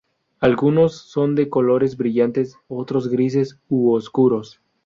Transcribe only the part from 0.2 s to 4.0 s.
Algunos son de colores brillantes, otros grises u